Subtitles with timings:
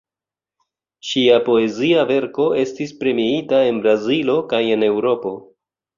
[1.09, 5.35] Ŝia poezia verko estis premiita en Brazilo kaj en Eŭropo.